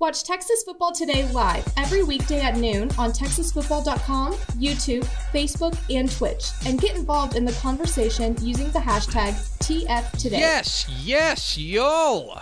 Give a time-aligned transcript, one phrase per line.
[0.00, 6.46] Watch Texas Football Today live every weekday at noon on TexasFootball.com, YouTube, Facebook, and Twitch,
[6.66, 10.32] and get involved in the conversation using the hashtag TFToday.
[10.32, 12.40] Yes, yes, yo!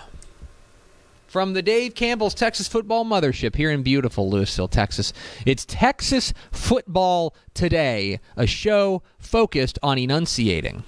[1.27, 5.13] From the Dave Campbell's Texas Football Mothership here in beautiful Lewisville, Texas,
[5.45, 10.85] it's Texas Football Today, a show focused on enunciating.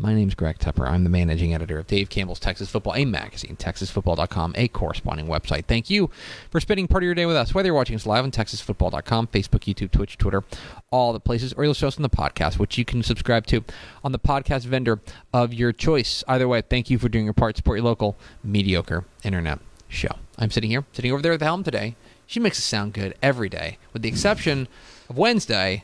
[0.00, 0.88] My name's Greg Tepper.
[0.88, 5.64] I'm the managing editor of Dave Campbell's Texas Football, a magazine, TexasFootball.com, a corresponding website.
[5.64, 6.08] Thank you
[6.52, 9.26] for spending part of your day with us, whether you're watching us live on TexasFootball.com,
[9.26, 10.44] Facebook, YouTube, Twitch, Twitter,
[10.92, 13.64] all the places, or you'll show us on the podcast, which you can subscribe to
[14.04, 15.00] on the podcast vendor
[15.32, 16.22] of your choice.
[16.28, 17.56] Either way, thank you for doing your part.
[17.56, 20.14] Support your local mediocre internet show.
[20.38, 21.96] I'm sitting here, sitting over there at the helm today.
[22.24, 24.68] She makes it sound good every day, with the exception
[25.10, 25.82] of Wednesday,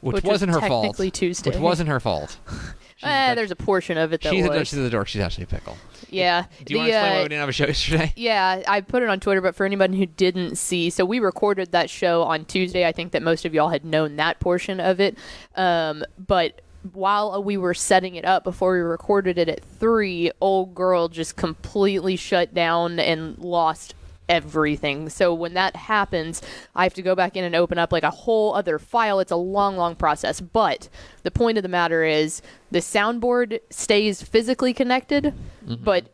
[0.00, 0.96] which, Which was wasn't her fault.
[1.12, 1.50] Tuesday.
[1.50, 2.38] Which wasn't her fault.
[3.02, 4.68] Eh, there's a portion of it that she's, a, was.
[4.68, 5.08] she's a dork.
[5.08, 5.76] She's actually a pickle.
[6.10, 6.46] yeah.
[6.64, 8.12] Do you the, want to explain why uh, we didn't have a show yesterday?
[8.16, 11.72] Yeah, I put it on Twitter, but for anybody who didn't see, so we recorded
[11.72, 12.86] that show on Tuesday.
[12.86, 15.16] I think that most of y'all had known that portion of it.
[15.56, 16.60] Um, but
[16.92, 21.36] while we were setting it up before we recorded it at three, old girl just
[21.36, 23.94] completely shut down and lost
[24.32, 25.08] everything.
[25.10, 26.40] So when that happens,
[26.74, 29.20] I have to go back in and open up like a whole other file.
[29.20, 30.40] It's a long, long process.
[30.40, 30.88] But
[31.22, 35.34] the point of the matter is the soundboard stays physically connected,
[35.66, 36.06] but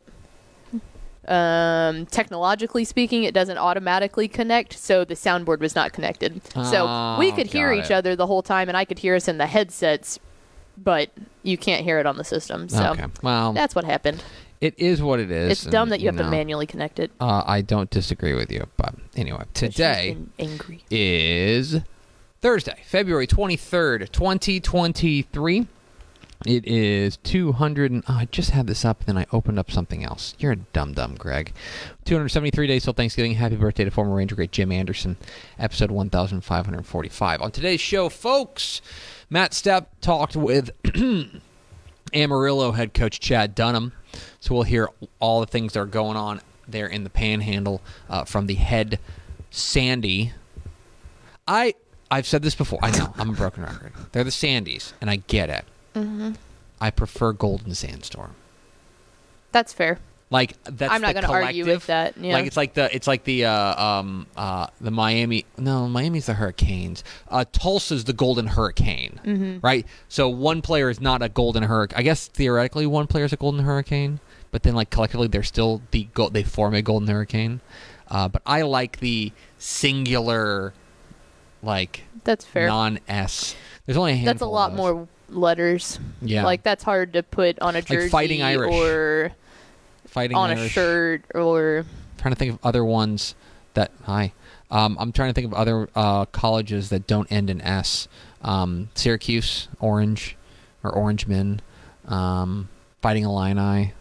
[1.27, 6.41] um, technologically speaking, it doesn't automatically connect, so the soundboard was not connected.
[6.55, 7.93] so we Oh, could hear each it.
[7.93, 10.19] other the whole time, and I could hear us in the headsets,
[10.77, 11.11] but
[11.43, 12.69] you can't hear it on the system.
[12.71, 13.07] So okay.
[13.23, 14.23] Well, that's what happened.
[14.61, 15.53] It is what it is.
[15.53, 17.11] It's dumb and, that you have to know, manually connect it.
[17.21, 20.85] Uh, I don't disagree with you, but anyway, today angry.
[20.91, 21.81] is
[22.41, 25.67] Thursday, February 23rd, 2023.
[26.47, 27.91] It is 200.
[27.91, 30.35] And, oh, I just had this up, and then I opened up something else.
[30.39, 31.53] You're a dumb, dumb, Greg.
[32.05, 33.35] 273 days till Thanksgiving.
[33.35, 35.17] Happy birthday to former Ranger great Jim Anderson.
[35.59, 37.43] Episode 1545.
[37.43, 38.81] On today's show, folks,
[39.29, 40.71] Matt Stepp talked with
[42.15, 43.93] Amarillo head coach Chad Dunnam.
[44.41, 44.89] So we'll hear
[45.21, 48.99] all the things that are going on there in the Panhandle uh, from the head
[49.51, 50.33] Sandy.
[51.47, 51.75] I
[52.11, 52.79] I've said this before.
[52.83, 53.93] I know I'm a broken record.
[54.13, 55.65] They're the Sandys, and I get it.
[55.95, 56.33] Mm-hmm.
[56.81, 58.35] I prefer Golden Sandstorm.
[59.53, 59.99] That's fair.
[60.31, 62.15] Like that's I'm not the gonna argue with collective.
[62.17, 62.35] that, yeah.
[62.35, 66.35] Like it's like the it's like the uh, um uh the Miami no Miami's the
[66.35, 67.03] Hurricanes.
[67.31, 69.59] Uh, Tulsa's the Golden Hurricane, Mm-hmm.
[69.63, 69.87] right?
[70.09, 71.99] So one player is not a Golden Hurricane.
[71.99, 75.81] I guess theoretically one player is a Golden Hurricane, but then like collectively they're still
[75.93, 77.61] the go- they form a Golden Hurricane.
[78.11, 80.75] Uh, but I like the singular,
[81.63, 82.67] like That's fair.
[82.69, 83.57] non S.
[83.87, 84.33] There's only a handful.
[84.35, 85.99] that's a lot more letters.
[86.21, 86.45] Yeah.
[86.45, 88.75] Like that's hard to put on a jersey Fighting Irish.
[88.75, 89.33] or
[90.09, 90.67] fighting on Irish.
[90.67, 91.85] a shirt or
[92.17, 93.35] trying to think of other ones
[93.75, 94.33] that hi.
[94.71, 98.09] Um, i'm trying to think of other uh, colleges that don't end in s.
[98.43, 100.37] Um, syracuse orange
[100.83, 101.61] or orangemen
[102.07, 102.69] um,
[103.03, 103.93] fighting illini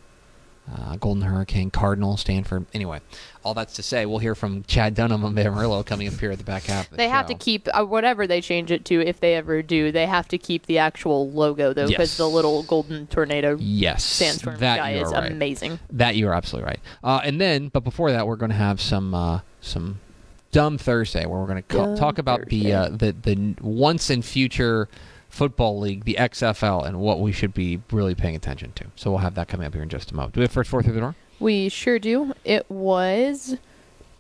[0.74, 3.00] uh, golden hurricane cardinal stanford anyway
[3.44, 6.38] all that's to say we'll hear from chad dunnam of amarillo coming up here at
[6.38, 9.20] the back half the They have to keep uh, whatever they change it to, if
[9.22, 9.92] they ever do.
[9.92, 12.18] They have to keep the actual logo though, because Yes.
[12.18, 15.32] the little golden tornado yes sandstorm that guy is right.
[15.32, 15.80] amazing.
[15.92, 16.80] That you are absolutely right.
[17.04, 20.00] Uh, and then, but before that, we're going to have some uh, some
[20.52, 24.26] dumb Thursday where we're going to Dumb talk about the uh, the the once and
[24.26, 24.90] future
[25.30, 28.86] football league, the XFL, and what we should be really paying attention to.
[28.96, 30.34] So we'll have that coming up here in just a moment.
[30.34, 31.16] Do we have first four through the door?
[31.40, 32.34] We sure do.
[32.44, 33.58] It was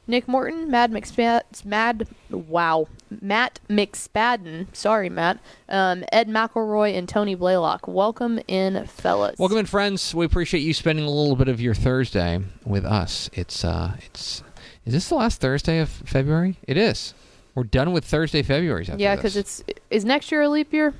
[0.07, 2.87] Nick Morton, Mad McSpad, Mad, wow,
[3.21, 4.67] Matt McSpadden.
[4.73, 5.39] Sorry, Matt.
[5.67, 7.87] Um, Ed McElroy and Tony Blaylock.
[7.87, 9.37] Welcome in, fellas.
[9.37, 10.15] Welcome in, friends.
[10.15, 13.29] We appreciate you spending a little bit of your Thursday with us.
[13.33, 14.43] It's uh, it's
[14.85, 16.57] Is this the last Thursday of February?
[16.63, 17.13] It is.
[17.57, 20.93] We're done with Thursday after Yeah, because it's is next year a leap year?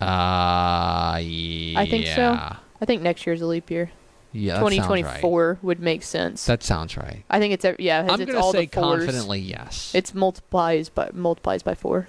[0.00, 1.80] Uh, yeah.
[1.80, 2.30] I think so.
[2.80, 3.90] I think next year's a leap year.
[4.30, 5.02] Yeah, that sounds right.
[5.02, 6.46] 2024 would make sense.
[6.46, 7.24] That sounds right.
[7.28, 8.02] I think it's yeah.
[8.02, 9.92] I'm it's going to all say confidently yes.
[9.92, 12.06] It's multiplies by multiplies by four.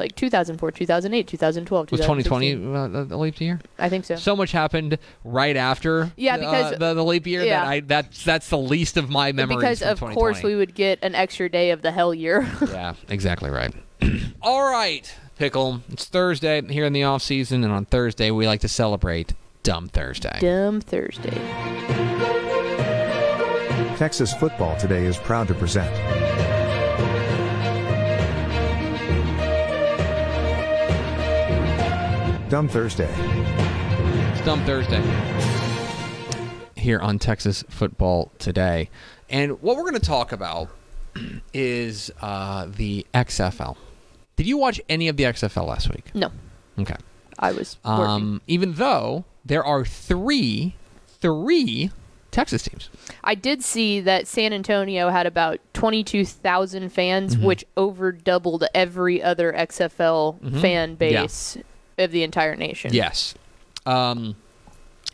[0.00, 3.60] Like 2004, 2008, 2012, was 2020 uh, the leap year?
[3.78, 4.16] I think so.
[4.16, 6.10] So much happened right after.
[6.16, 7.60] Yeah, uh, because- the, the leap year yeah.
[7.60, 9.80] that I that's that's the least of my memories.
[9.80, 12.48] because from of course we would get an extra day of the hell year.
[12.66, 13.74] yeah, exactly right.
[14.42, 15.82] All right, pickle.
[15.90, 19.88] It's Thursday here in the off season, and on Thursday we like to celebrate Dumb
[19.88, 20.38] Thursday.
[20.40, 21.36] Dumb Thursday.
[23.98, 25.94] Texas Football Today is proud to present
[32.50, 33.08] Dumb Thursday.
[34.32, 35.00] It's Dumb Thursday
[36.76, 38.90] here on Texas Football Today,
[39.28, 40.68] and what we're going to talk about
[41.54, 43.76] is uh, the XFL.
[44.36, 46.06] Did you watch any of the XFL last week?
[46.14, 46.30] No,
[46.78, 46.96] Okay.
[47.38, 47.78] I was.
[47.84, 50.74] Um, even though there are three,
[51.06, 51.90] three
[52.30, 52.90] Texas teams.
[53.24, 57.44] I did see that San Antonio had about 22,000 fans, Mm-hmm.
[57.46, 61.58] which over doubled every other XFL fan Mm-hmm.
[61.58, 61.62] Yeah.
[62.00, 62.92] Of the entire nation.
[62.92, 63.34] Yes.
[63.86, 64.36] Um,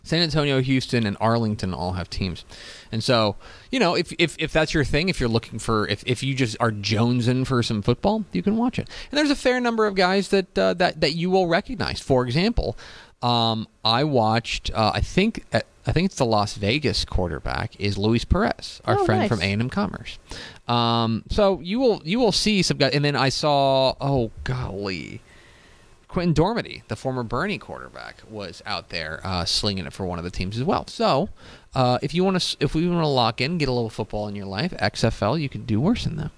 [0.02, 2.44] San Antonio, Houston, and Arlington all have teams,
[2.92, 3.34] and so
[3.72, 6.32] you know if if, if that's your thing, if you're looking for if, if you
[6.34, 8.88] just are jonesing for some football, you can watch it.
[9.10, 11.98] And there's a fair number of guys that uh, that that you will recognize.
[12.00, 12.76] For example,
[13.20, 14.70] um, I watched.
[14.72, 19.00] Uh, I think uh, I think it's the Las Vegas quarterback is Luis Perez, our
[19.00, 19.28] Oh, friend nice.
[19.28, 20.20] from A and M Commerce.
[20.68, 25.20] Um, so you will you will see some guys, and then I saw oh golly.
[26.08, 30.24] Quinten Dormady, the former Boerne quarterback, was out there uh, slinging it for one of
[30.24, 30.86] the teams as well.
[30.86, 31.28] So,
[31.74, 34.28] uh, if you want to, if we want to lock in, get a little football
[34.28, 36.30] in your life, XFL, you can do worse than that.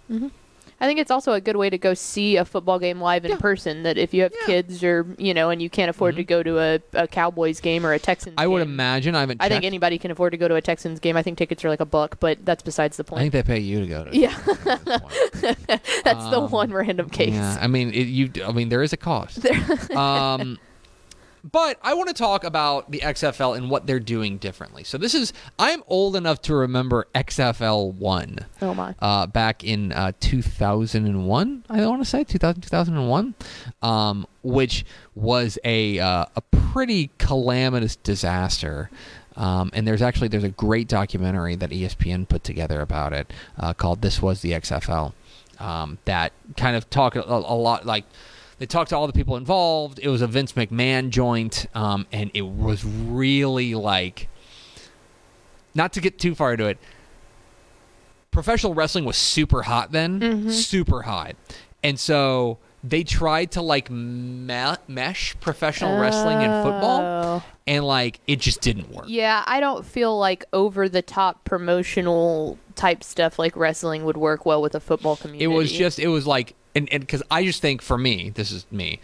[0.81, 3.33] I think it's also a good way to go see a football game live in
[3.33, 3.39] Yeah.
[3.39, 3.83] person.
[3.83, 4.47] That if you have Yeah.
[4.47, 7.85] kids or you know, and you can't afford to go to a, a Cowboys game
[7.85, 9.15] or a Texans, game I would imagine.
[9.17, 9.43] I haven't.
[9.43, 11.17] I think anybody can afford to go to a Texans game.
[11.17, 13.19] I think tickets are like a buck, but that's besides the point.
[13.21, 14.11] I think they pay you to go to.
[14.17, 14.37] Yeah.
[14.67, 15.59] at this point.
[16.05, 17.35] that's the um, one random case.
[17.35, 18.31] Yeah, I mean, it, you.
[18.47, 19.45] I mean, there is a cost.
[19.97, 20.59] um,
[21.51, 24.85] but I want to talk about the XFL and what they're doing differently.
[24.85, 25.33] So this is.
[25.59, 28.39] I'm old enough to remember XFL one.
[28.61, 28.95] Oh my.
[28.99, 33.35] uh, back in uh, 2001, I want to say 2000, 2001,
[33.83, 34.85] um, which
[35.15, 38.91] was a uh, a pretty calamitous disaster.
[39.37, 43.73] Um, and there's actually there's a great documentary that ESPN put together about it uh,
[43.73, 45.13] called "This Was the XFL,"
[45.61, 48.05] um, that kind of talk a, a lot like
[48.59, 49.99] they talked to all the people involved.
[50.03, 54.29] It was a Vince McMahon joint, um, and it was really like
[55.75, 56.79] not to get too far into it
[58.31, 61.35] professional wrestling was super hot then, super hot,
[61.83, 67.43] and so they tried to like me- mesh professional wrestling and football, Oh.
[67.67, 69.07] and like it just didn't work.
[69.09, 74.47] Yeah, I don't feel like over the top promotional type stuff like wrestling would work
[74.47, 75.45] well with a football community.
[75.45, 78.51] It was just it was like and and because I just think for me, this
[78.53, 79.01] is me.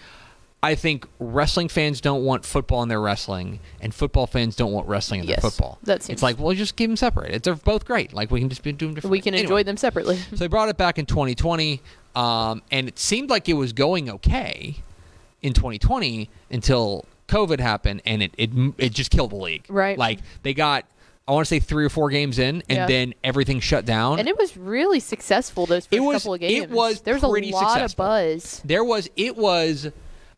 [0.62, 4.88] I think wrestling fans don't want football in their wrestling, and football fans don't want
[4.88, 5.78] wrestling in Yes, their football.
[5.82, 7.43] that seems- it's like, well, just keep them separated.
[7.43, 8.14] They're both great.
[8.14, 9.11] Like we can just be doing different.
[9.12, 9.43] we can Anyway.
[9.44, 10.16] enjoy them separately.
[10.31, 11.82] So they brought it back in 2020,
[12.16, 14.77] um, and it seemed like it was going okay
[15.43, 19.67] in 2020 until COVID happened, and it it, it just killed the league.
[19.69, 19.98] Right.
[19.98, 20.86] Like they got,
[21.26, 22.86] I want to say three or four games in, and Yeah.
[22.86, 24.19] then everything shut down.
[24.19, 26.64] And it was really successful those first It was- couple of games.
[26.64, 28.04] it was there was a pretty lot successful.
[28.04, 28.60] of buzz.
[28.64, 29.90] there was it was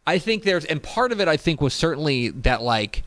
[0.06, 3.02] i think there's and part of it i think was certainly that like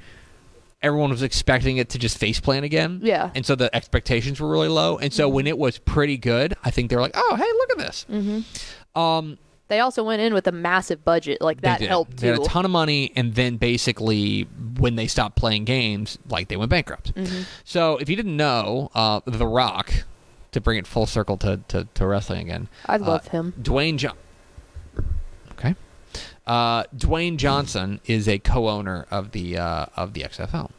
[0.81, 3.29] everyone was expecting it to just face plan again Yeah.
[3.35, 6.71] and so the expectations were really low and so when it was pretty good i
[6.71, 8.99] think they were like oh hey look at this mm-hmm.
[8.99, 9.37] um
[9.69, 12.41] They also went in with a massive budget, like that helped they had too.
[12.41, 14.43] a ton of money and then basically
[14.77, 17.43] when they stopped playing games like they went bankrupt Mm-hmm.
[17.63, 19.93] so if you didn't know uh the rock
[20.51, 23.53] to bring it full circle to, to, to wrestling again I uh, love him.
[23.61, 24.17] Dwayne John.
[25.51, 25.75] Okay.
[26.47, 30.71] Uh, Dwayne Johnson is a co-owner of the uh, of the XFL.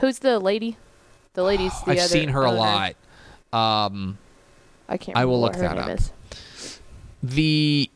[0.00, 0.76] Who's the lady?
[1.32, 2.58] The lady's the I've other seen her a owner.
[2.58, 2.94] lot.
[3.90, 4.18] Um,
[4.88, 5.16] I can't.
[5.16, 5.98] I Remember will what look her that name up.
[5.98, 6.80] Is.
[7.22, 7.90] the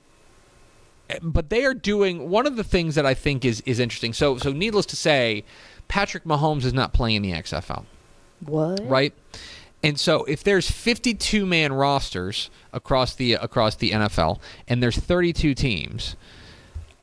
[1.20, 4.12] but they are doing one of the things that I think is is interesting.
[4.12, 5.44] So so needless to say,
[5.88, 7.84] Patrick Mahomes is not playing in the XFL.
[8.44, 8.80] What?
[8.88, 9.14] right?
[9.84, 15.54] And so if there's 52 man rosters across the across the NFL and there's 32
[15.54, 16.16] teams,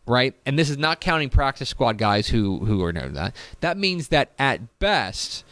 [0.05, 0.33] right?
[0.45, 3.35] And this is not counting practice squad guys who who are known that.
[3.59, 5.43] That means that at best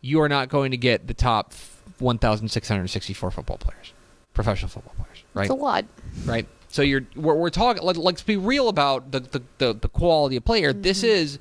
[0.00, 1.54] you are not going to get the top
[1.98, 3.94] 1,664 football players,
[4.34, 5.44] professional football players, right?
[5.44, 5.86] It's a lot.
[6.26, 6.46] right?
[6.74, 7.84] So you're we're, we're talking.
[7.84, 10.72] Let, let's be real about the the, the, the quality of player.
[10.72, 11.06] This Mm-hmm.
[11.06, 11.38] is,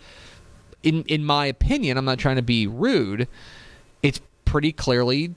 [0.83, 3.27] in in my opinion, I'm not trying to be rude.
[4.03, 5.33] It's pretty clearly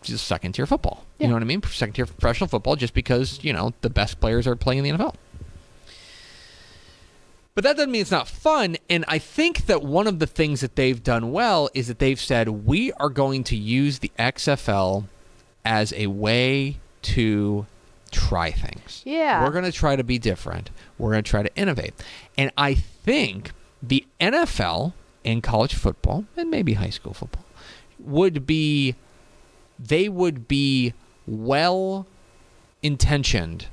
[0.00, 1.04] just second tier football.
[1.18, 1.62] You know what I mean?
[1.64, 5.04] Second tier professional football, just because you know the best players are playing in the
[5.04, 5.16] NFL.
[7.54, 8.78] But that doesn't mean it's not fun.
[8.88, 12.18] And I think that one of the things that they've done well is that they've
[12.18, 15.04] said we are going to use the XFL
[15.62, 17.66] as a way to
[18.10, 19.02] try things.
[19.04, 19.44] Yeah.
[19.44, 20.70] We're going to try to be different.
[20.98, 21.94] We're going to try to innovate.
[22.36, 24.92] And I think the NFL
[25.24, 27.44] and college football and maybe high school football
[27.98, 28.94] would be
[29.78, 30.94] they would be
[31.26, 32.06] well
[32.82, 33.66] intentioned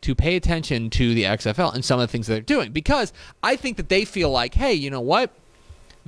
[0.00, 3.12] to pay attention to the XFL and some of the things that they're doing because
[3.42, 5.32] I think that they feel like, hey, you know what?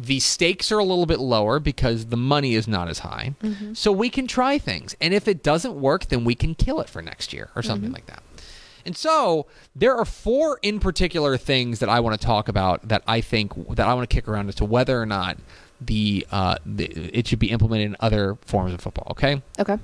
[0.02, 3.34] The stakes are a little bit lower because the money is not as high.
[3.74, 4.96] So we can try things.
[4.98, 7.92] And if it doesn't work, then we can kill it for next year or something
[7.92, 8.22] like that.
[8.86, 9.44] And so
[9.76, 13.52] there are four in particular things that I want to talk about that I think
[13.76, 15.36] that I want to kick around as to whether or not
[15.82, 19.08] the, uh, the it should be implemented in other forms of football.
[19.10, 19.42] Okay.
[19.58, 19.78] Okay.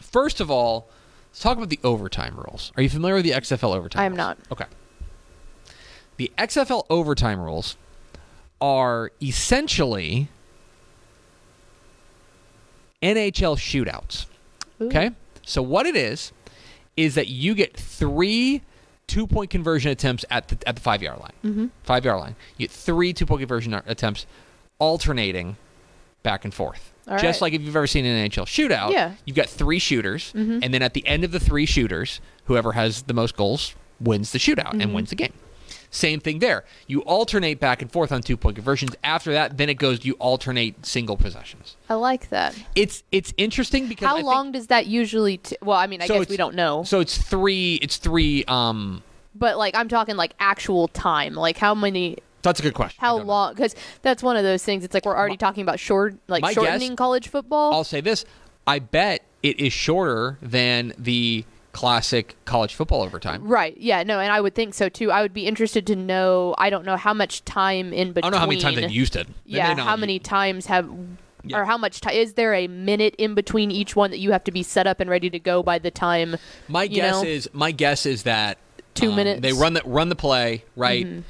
[0.00, 0.88] First of all,
[1.30, 2.72] let's talk about the overtime rules.
[2.76, 4.00] Are you familiar with the XFL overtime?
[4.00, 4.18] I am rules?
[4.18, 4.38] not.
[4.50, 4.64] Okay.
[6.16, 7.76] The XFL overtime rules
[8.60, 10.28] are essentially
[13.02, 14.26] NHL shootouts.
[14.80, 14.86] Ooh.
[14.86, 15.10] Okay?
[15.44, 16.32] So what it is
[16.96, 18.62] is that you get three
[19.06, 21.32] two-point conversion attempts at the at the five yard line.
[21.44, 21.66] Mm-hmm.
[21.84, 22.36] Five yard line.
[22.56, 24.26] You get three two-point conversion attempts,
[24.78, 25.56] alternating
[26.22, 26.92] back and forth.
[27.06, 27.46] All Just right.
[27.46, 29.14] like if you've ever seen an NHL shootout, Yeah.
[29.24, 33.02] you've got three shooters, and then at the end of the three shooters, whoever has
[33.02, 35.32] the most goals wins the shootout and wins the game.
[35.90, 36.64] Same thing there.
[36.86, 38.94] You alternate back and forth on two point conversions.
[39.02, 41.76] After that, then it goes you alternate single possessions.
[41.88, 42.54] I like that.
[42.74, 45.38] It's it's interesting because I How think- long does that usually?
[45.38, 47.76] T- well, I mean, I So guess we don't know, So it's three.
[47.76, 48.44] It's three.
[48.46, 49.02] Um,
[49.34, 51.34] but like I'm talking like actual time.
[51.34, 52.18] Like how many?
[52.42, 52.98] that's a good question.
[53.00, 53.54] How long?
[53.54, 54.84] Because that's one of those things.
[54.84, 57.72] It's like we're already talking about short, like shortening guess- college football.
[57.72, 58.24] I'll say this:
[58.66, 61.44] I bet it is shorter than the
[61.78, 63.46] classic college football overtime.
[63.46, 63.76] Right.
[63.78, 64.02] Yeah.
[64.02, 64.18] No.
[64.18, 65.12] And I would think so too.
[65.12, 66.56] I would be interested to know.
[66.58, 68.24] I don't know how much time in between.
[68.24, 69.28] I don't know how many times they used it.
[69.28, 69.76] They Yeah.
[69.76, 70.90] How many used- times have?
[71.44, 71.58] Yeah.
[71.58, 74.42] Or how much time is there a minute in between each one that you have
[74.44, 76.36] to be set up and ready to go by the time?
[76.66, 77.28] My guess know?
[77.28, 78.58] is my guess is that
[78.94, 79.40] Two um, minutes?
[79.42, 81.06] They run the run the play right.
[81.06, 81.20] Mm-hmm.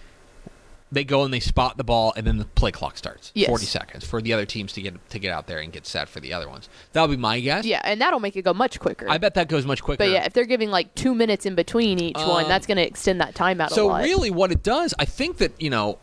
[0.91, 3.31] They go and they spot the ball, and then the play clock starts.
[3.35, 3.49] Yes.
[3.49, 6.09] Forty seconds for the other teams to get to get out there and get set
[6.09, 6.69] for the other ones.
[6.93, 7.65] That'll be my guess.
[7.65, 9.07] Yeah, and that'll make it go much quicker.
[9.09, 9.99] I bet that goes much quicker.
[9.99, 12.79] But yeah, if they're giving like two minutes in between each one, Um, that's going
[12.79, 14.03] to extend that time out a lot.
[14.03, 15.99] So really, what it does, I think that you know,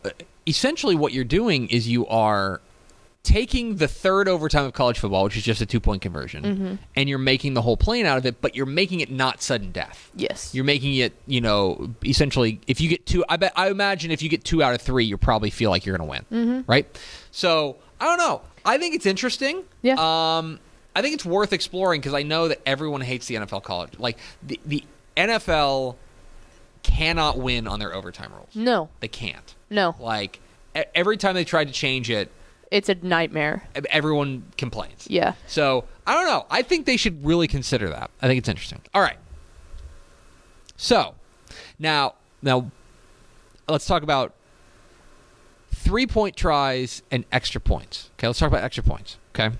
[0.46, 2.60] essentially what you're doing is you are
[3.26, 6.74] taking the third overtime of college football, which is just a two point conversion, Mm-hmm.
[6.94, 9.72] and you're making the whole plane out of it, but you're making it not sudden
[9.72, 10.10] death.
[10.14, 10.54] yes.
[10.54, 12.60] You're making it, you know, essentially.
[12.66, 15.04] If you get two, I bet, I imagine if you get two out of three,
[15.04, 16.70] you probably feel like you're going to win, Mm-hmm.
[16.70, 16.86] right?
[17.32, 18.42] So I don't know.
[18.64, 19.64] I think it's interesting.
[19.82, 19.94] Yeah.
[19.98, 20.58] Um,
[20.94, 23.98] I think it's worth exploring because I know that everyone hates the NFL college.
[23.98, 24.84] Like the the
[25.16, 25.96] NFL
[26.82, 28.54] cannot win on their overtime rules.
[28.54, 29.54] no, They can't.
[29.70, 30.40] no, Like
[30.94, 32.30] every time they tried to change it,
[32.70, 33.68] it's a nightmare.
[33.90, 35.06] everyone complains.
[35.08, 35.34] Yeah.
[35.46, 36.46] So I don't know.
[36.50, 38.10] I think they should really consider that.
[38.20, 38.80] I think it's interesting.
[38.94, 39.18] All right.
[40.76, 41.14] So
[41.78, 42.70] now, now
[43.68, 44.34] let's talk about
[45.72, 48.10] three point tries and extra points.
[48.18, 49.18] Okay, let's talk about extra points.
[49.34, 49.56] Okay.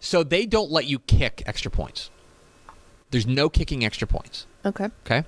[0.00, 2.10] So they don't let you kick extra points.
[3.10, 4.46] There's no kicking extra points.
[4.64, 4.88] Okay.
[5.06, 5.24] Okay.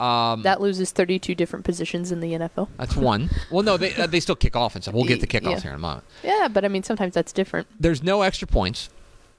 [0.00, 2.68] Um, That loses 32 different positions in the NFL.
[2.78, 3.28] that's one.
[3.50, 4.94] Well, no, they uh, they still kick off and stuff.
[4.94, 5.60] We'll get the kickoffs Yeah.
[5.60, 6.04] here in a moment.
[6.24, 7.66] Yeah, but I mean, sometimes that's different.
[7.78, 8.88] there's no extra points.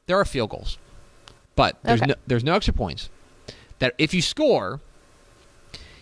[0.08, 0.77] There are field goals,
[1.56, 2.10] but there's Okay.
[2.10, 3.10] no there's no extra points.
[3.80, 4.80] That if you score,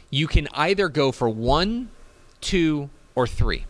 [0.10, 1.90] you can either go for one,
[2.42, 3.66] two, or three.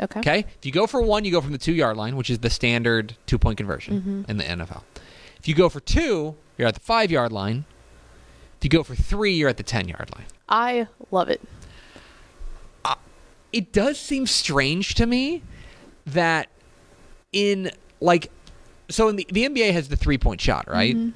[0.00, 0.20] Okay.
[0.20, 0.38] Okay.
[0.58, 2.50] If you go for one, you go from the two yard line, which is the
[2.50, 4.30] standard two point conversion Mm-hmm.
[4.30, 4.82] in the NFL.
[5.38, 7.64] If you go for two, you're at the five yard line.
[8.64, 10.24] If you go for three, you're at the ten yard line.
[10.48, 11.42] I love it.
[13.52, 15.42] it does seem strange to me
[16.06, 16.48] that
[17.30, 18.30] in like
[18.88, 20.96] so in the, the NBA has the three point shot, right?
[20.96, 21.10] Mm-hmm.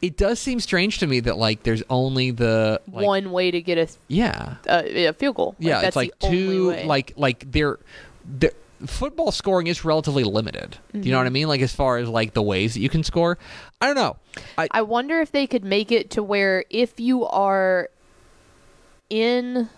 [0.00, 3.60] It does seem strange to me that like there's only the like, One way to
[3.60, 5.56] get a, yeah a, a field goal.
[5.58, 6.86] Like, yeah that's it's like two way.
[6.86, 7.78] like like they're
[8.38, 8.54] the
[8.86, 10.78] football scoring is relatively limited.
[10.92, 11.16] Do you know Mm-hmm.
[11.18, 11.48] what I mean?
[11.48, 13.38] Like as far as like the ways that you can score,
[13.80, 14.16] I don't know.
[14.58, 17.90] I, I wonder if they could make it to where if you are
[19.08, 19.68] in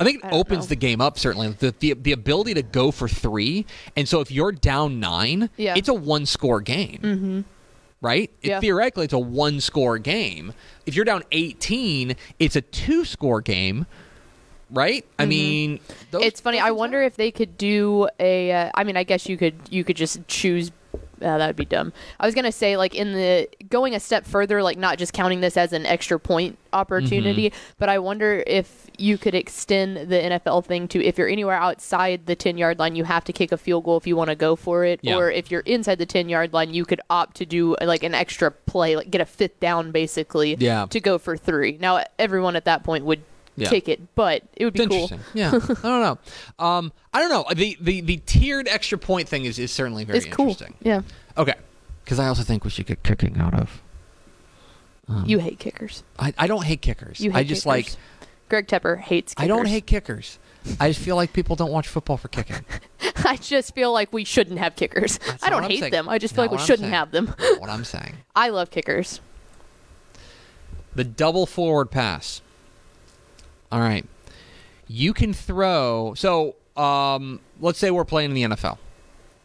[0.00, 0.68] I think it I opens know.
[0.68, 3.64] the game up certainly the, the the ability to go for three,
[3.96, 5.74] and so if you're down nine, Yeah.
[5.76, 7.40] it's a one score game, mm-hmm.
[8.00, 8.30] right?
[8.42, 8.60] It- Yeah.
[8.60, 10.52] theoretically, it's a one score game.
[10.84, 13.86] If you're down eighteen, it's a two score game,
[14.74, 15.04] right?
[15.18, 16.28] I mean, those- Mm-hmm.
[16.28, 16.60] it's funny.
[16.60, 18.52] I wonder if they could do a.
[18.52, 20.70] Uh, I mean, I guess you could you could just choose.
[21.22, 21.92] Uh, that would be dumb.
[22.20, 25.40] I was gonna say like in the going a step further, like not just counting
[25.40, 27.72] this as an extra point opportunity, Mm-hmm.
[27.78, 32.26] but I wonder if you could extend the NFL thing to if you're anywhere outside
[32.26, 34.36] the ten yard line, you have to kick a field goal if you want to
[34.36, 35.16] go for it, Yeah.
[35.16, 38.14] or if you're inside the ten yard line, you could opt to do like an
[38.14, 40.86] extra play, like get a fifth down basically, Yeah.
[40.90, 41.78] to go for three.
[41.80, 43.22] Now everyone at that point would.
[43.56, 43.68] Yeah.
[43.68, 45.02] Kick it, but it would be cool.
[45.02, 45.20] interesting.
[45.34, 46.18] Yeah, I don't know.
[46.58, 47.44] Um, I don't know.
[47.54, 50.48] The, the the tiered extra point thing is, is certainly very It's cool.
[50.48, 50.74] interesting.
[50.82, 51.02] Yeah.
[51.38, 51.54] Okay,
[52.04, 53.80] because I also think we should get kicking out of.
[55.26, 56.02] You hate kickers.
[56.18, 57.20] I, I don't hate kickers.
[57.20, 57.66] You hate I just kickers.
[57.66, 57.96] like
[58.48, 59.44] Greg Tepper hates kickers.
[59.44, 60.38] I don't hate kickers.
[60.80, 62.64] I just feel like people don't watch football for kicking.
[63.24, 65.18] I just feel like we shouldn't have kickers.
[65.18, 65.92] That's I don't hate saying.
[65.92, 66.08] them.
[66.08, 66.92] I just feel Not like we I'm shouldn't saying.
[66.94, 67.34] have them.
[67.58, 68.14] What I'm saying.
[68.34, 69.20] I love kickers.
[70.94, 72.40] The double forward pass.
[73.74, 74.06] All right.
[74.86, 76.14] You can throw.
[76.14, 78.78] So, um, let's say we're playing in the NFL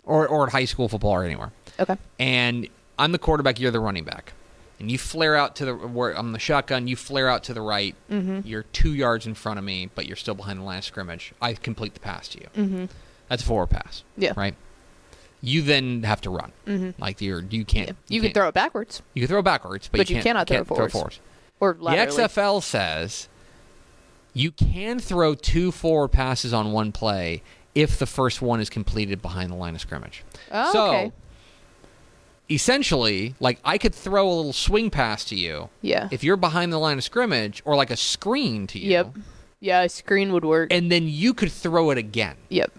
[0.04, 1.52] or, or at high school football or anywhere.
[1.80, 1.96] Okay.
[2.20, 2.68] And
[3.00, 4.34] I'm the quarterback, you're the running back.
[4.80, 7.62] And you flare out to the where I'm the shotgun, you flare out to the
[7.62, 7.96] right.
[8.12, 8.42] Mm-hmm.
[8.48, 11.34] You're two yards in front of me, but you're still behind the line of scrimmage.
[11.42, 12.48] I complete the pass to you.
[12.56, 12.86] Mm-hmm.
[13.30, 14.04] That's a forward pass.
[14.18, 14.34] Yeah.
[14.38, 14.56] Right?
[15.42, 16.52] You then have to run.
[16.68, 17.02] Mm-hmm.
[17.02, 17.94] Like you're you can't Yeah.
[18.10, 20.22] You, can can't- throw it backwards you can throw it backwards, but, But you, you
[20.24, 20.94] cannot throw can't forwards.
[20.94, 21.20] forwards.
[21.62, 21.86] or The.
[21.86, 23.29] XFL says
[24.34, 27.42] you can throw two forward passes on one play
[27.76, 30.24] if the first one is completed behind the line of scrimmage.
[30.52, 31.12] Oh, so okay.
[32.50, 36.08] essentially, like I could throw a little swing pass to you Yeah.
[36.12, 38.90] if you're behind the line of scrimmage or like a screen to you.
[38.92, 39.16] Yep.
[39.62, 40.72] Yeah, a screen would work.
[40.72, 42.36] And then you could throw it again.
[42.50, 42.72] yep.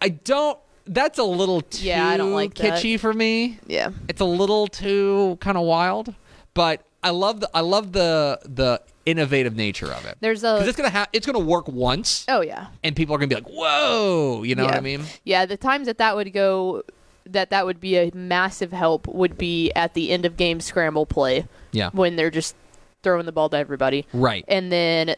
[0.00, 2.74] I don't that's a little too Yeah, I don't like that.
[2.82, 3.58] kitschy for me.
[3.66, 3.90] Yeah.
[4.08, 6.14] It's a little too kind of wild,
[6.52, 10.16] but I love the I love the the innovative nature of it.
[10.20, 12.66] There's a Because it's gonna ha- it's gonna work once, Oh yeah.
[12.82, 15.02] and people are gonna be like, "Whoa!" You know what I mean?
[15.24, 16.82] Yeah, the times that that would go,
[17.26, 21.06] that that would be a massive help would be at the end of game scramble
[21.06, 21.90] play Yeah.
[21.92, 22.54] when they're just
[23.02, 24.06] throwing the ball to everybody.
[24.12, 24.44] Right.
[24.48, 25.16] And then,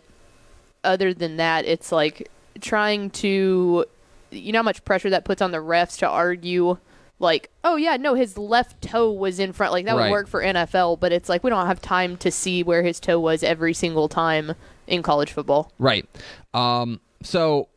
[0.85, 2.29] other than that, it's like
[2.61, 3.85] trying to,
[4.31, 6.79] you know, how much pressure that puts on the refs to argue,
[7.18, 9.72] like, oh yeah, no, his left toe was in front.
[9.72, 10.05] Like that Right.
[10.05, 13.00] would work for NFL, but it's like we don't have time to see where his
[13.00, 14.52] toe was every single time
[14.87, 15.72] in college football.
[15.79, 16.07] Right.
[16.55, 17.68] Um, so,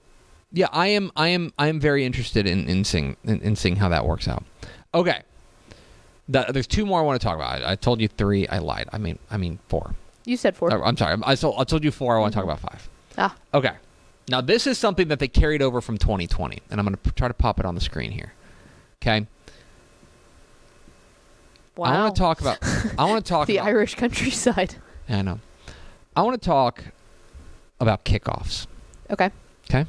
[0.51, 1.11] yeah, I am.
[1.15, 1.53] I am.
[1.57, 4.43] I am very interested in in seeing in, in seeing how that works out.
[4.93, 5.21] Okay.
[6.27, 7.63] That, there's two more I want to talk about.
[7.63, 8.47] I, I told you three.
[8.47, 8.87] I lied.
[8.93, 9.95] I mean, I mean four.
[10.25, 10.71] You said four.
[10.71, 11.17] Oh, I'm sorry.
[11.23, 12.15] I told, I told you four.
[12.15, 12.87] I want to talk about five.
[13.17, 13.71] Ah, Okay.
[14.29, 17.27] Now this is something that they carried over from 2020, and I'm going to try
[17.27, 18.33] to pop it on the screen here.
[19.01, 19.25] Okay.
[21.75, 21.85] wow.
[21.85, 22.57] I want to talk about.
[22.97, 23.67] I want to talk the about.
[23.67, 24.75] Irish countryside.
[25.07, 25.39] I know.
[26.15, 26.83] I want to talk
[27.79, 28.67] about kickoffs.
[29.09, 29.31] Okay.
[29.69, 29.85] Okay.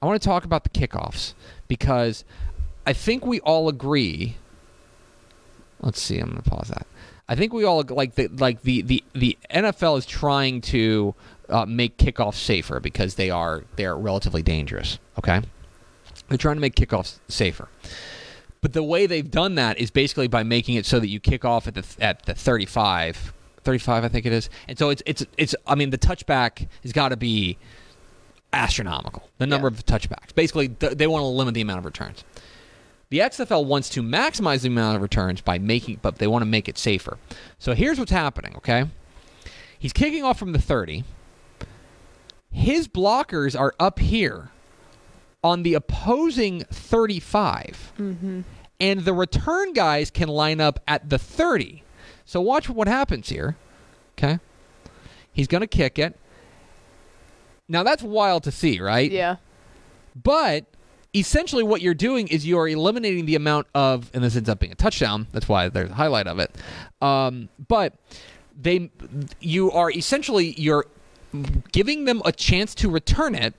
[0.00, 1.34] I want to talk about the kickoffs
[1.68, 2.24] because
[2.86, 4.36] I think we all agree.
[5.80, 6.18] Let's see.
[6.18, 6.86] I'm going to pause that.
[7.28, 11.14] I think we all like the like the the the NFL is trying to
[11.48, 14.98] uh, make kickoffs safer because they are they are relatively dangerous.
[15.18, 15.40] Okay.
[16.28, 17.68] They're trying to make kickoffs safer.
[18.62, 21.44] But the way they've done that is basically by making it so that you kick
[21.44, 24.50] off at the at the 35 35 I think it is.
[24.68, 27.56] And so it's it's it's I mean the touchback has got to be
[28.52, 29.28] astronomical.
[29.38, 29.74] The number Yeah.
[29.74, 30.34] of touchbacks.
[30.34, 32.24] Basically th- they want to limit the amount of returns.
[33.08, 36.46] The XFL wants to maximize the amount of returns by making but they want to
[36.46, 37.18] make it safer.
[37.58, 38.84] So here's what's happening, okay?
[39.78, 41.04] He's kicking off from the 30.
[42.52, 44.50] His blockers are up here
[45.42, 47.92] on the opposing 35
[48.80, 51.82] and the return guys can line up at the 30.
[52.24, 53.56] So watch what happens here.
[54.18, 54.38] Okay.
[55.32, 56.16] He's going to kick it.
[57.68, 59.10] Now that's wild to see, right?
[59.10, 59.36] Yeah.
[60.20, 60.66] But
[61.14, 64.58] essentially what you're doing is you are eliminating the amount of and this ends up
[64.60, 65.26] being a touchdown.
[65.32, 66.54] That's why there's a highlight of it.
[67.00, 67.94] Um, but
[68.60, 68.90] they
[69.40, 70.86] you are essentially you're
[71.72, 73.54] giving them a chance to return it,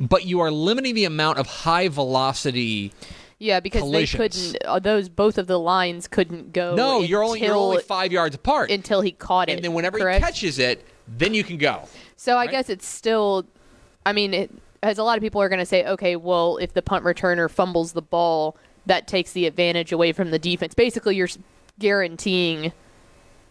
[0.00, 2.92] but you are limiting the amount of high velocity
[3.38, 4.52] Yeah, because Collisions.
[4.52, 4.66] they couldn't.
[4.68, 6.74] Uh, those both of the lines couldn't go.
[6.74, 8.70] No, you're only you're only five yards apart.
[8.70, 9.52] until he caught it.
[9.56, 10.24] and then whenever correct?
[10.24, 11.88] he catches it, then you can go.
[12.16, 12.50] So I right?
[12.50, 13.44] guess it's still.
[14.04, 14.50] I mean, it,
[14.82, 17.50] as a lot of people are going to say, okay, well, if the punt returner
[17.50, 20.74] fumbles the ball, that takes the advantage away from the defense.
[20.74, 21.28] Basically, you're
[21.78, 22.72] guaranteeing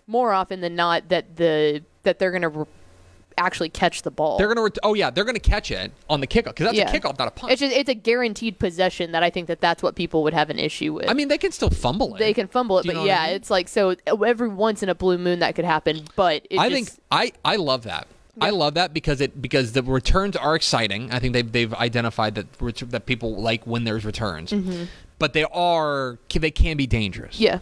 [0.08, 2.65] more often than not that the that they're going to re-
[3.38, 4.38] actually catch the ball.
[4.38, 4.62] They're gonna.
[4.63, 6.91] Ret- oh yeah, they're gonna catch it on the kickoff because that's Yeah.
[6.91, 7.52] a kickoff, not a punt.
[7.52, 10.50] It's just it's a guaranteed possession that I think that that's what people would have
[10.50, 11.10] an issue with.
[11.10, 12.19] I mean, they can still fumble it.
[12.19, 13.36] they can fumble it, but what I yeah, mean?
[13.36, 16.06] it's like so every once in a blue moon that could happen.
[16.15, 18.08] But it I just, think I I love that.
[18.41, 21.10] I love that because it because the returns are exciting.
[21.12, 24.54] I think they've they've identified that ret- that people like when there's returns,
[25.19, 27.36] but they are they can be dangerous.
[27.36, 27.43] Mm-hmm.
[27.43, 27.60] yeah,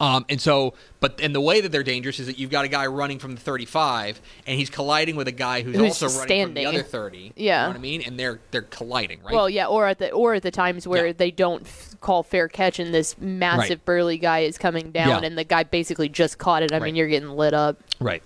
[0.00, 2.68] Um, and so, but and the way that they're dangerous is that you've got a
[2.68, 6.46] guy running from the 35, and he's colliding with a guy who's, Who's also running
[6.46, 7.34] from the other 30.
[7.36, 7.60] Yeah.
[7.60, 9.34] you know what I mean, and they're they're colliding, right?
[9.34, 11.12] well, yeah, or at the or at the times where Yeah.
[11.16, 13.84] they don't f- call fair catch and this massive Right.
[13.84, 15.26] burly guy is coming down Yeah.
[15.28, 16.72] and the guy basically just caught it.
[16.72, 16.82] I Right.
[16.84, 17.76] mean, you're getting lit up.
[18.00, 18.22] Right.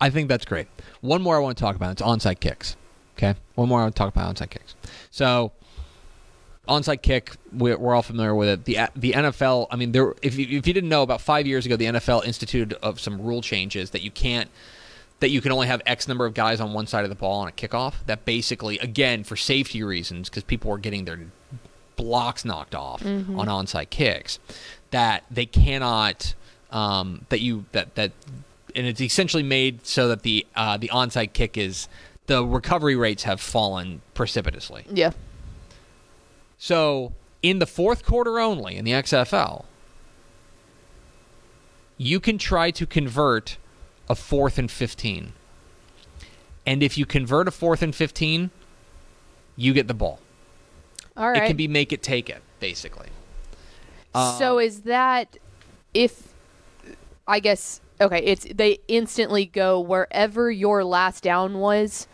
[0.00, 0.68] I think that's great.
[1.02, 1.92] One more I want to talk about.
[1.92, 2.74] It's onside kicks.
[3.18, 3.34] Okay.
[3.54, 4.74] One more I want to talk about onside kicks.
[5.10, 5.52] So,
[6.68, 8.64] onside kick, we're, we're all familiar with it.
[8.64, 9.66] The the NFL.
[9.70, 10.14] I mean, there.
[10.22, 13.20] If you, if you didn't know, about five years ago, the NFL instituted of some
[13.20, 14.50] rule changes that you can't.
[15.20, 17.40] That you can only have X number of guys on one side of the ball
[17.40, 17.94] on a kickoff.
[18.06, 21.18] That basically, again, for safety reasons, because people were getting their
[21.96, 24.38] blocks knocked off on onside kicks,
[24.90, 26.34] that they cannot.
[26.70, 28.12] Um, that you that that
[28.74, 31.88] and it's essentially made so that the uh, the onside kick is
[32.26, 34.84] the recovery rates have fallen precipitously.
[34.92, 35.12] Yeah,
[36.58, 39.64] So in the fourth quarter only in the XFL,
[41.96, 43.56] you can try to convert
[44.08, 45.32] a fourth and fifteen,
[46.66, 48.50] and if you convert a fourth and fifteen,
[49.56, 50.20] you get the ball.
[51.16, 51.42] all right.
[51.42, 53.08] It can be make it take it basically.
[54.14, 55.36] so is that
[55.94, 56.34] if
[57.26, 62.08] I guess okay, it's they instantly go wherever your last down was.